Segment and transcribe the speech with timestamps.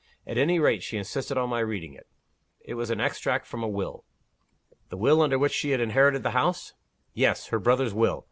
[0.25, 2.07] At any rate, she insisted on my reading it.
[2.61, 4.03] It was an extract from a will."
[4.89, 6.73] "The will under which she had inherited the house?"
[7.13, 7.49] "Yes.
[7.49, 8.19] Her brother's will.